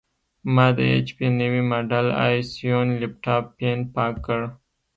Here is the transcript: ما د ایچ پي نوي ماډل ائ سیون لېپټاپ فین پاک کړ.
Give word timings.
ما 0.55 0.67
د 0.77 0.79
ایچ 0.91 1.07
پي 1.17 1.25
نوي 1.39 1.61
ماډل 1.71 2.07
ائ 2.23 2.37
سیون 2.53 2.87
لېپټاپ 3.01 3.43
فین 3.57 3.79
پاک 3.95 4.13
کړ. 4.25 4.41